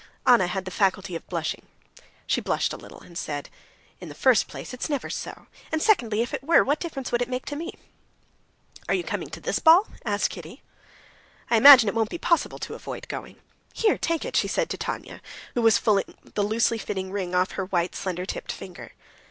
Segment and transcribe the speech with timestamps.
[0.25, 1.67] Anna had the faculty of blushing.
[2.25, 3.51] She blushed a little, and said:
[3.99, 7.21] "In the first place it's never so; and secondly, if it were, what difference would
[7.21, 7.75] it make to me?"
[8.89, 10.63] "Are you coming to this ball?" asked Kitty.
[11.51, 13.35] "I imagine it won't be possible to avoid going.
[13.75, 15.21] Here, take it," she said to Tanya,
[15.53, 18.93] who was pulling the loosely fitting ring off her white, slender tipped finger.